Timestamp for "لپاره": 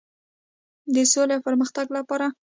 1.97-2.27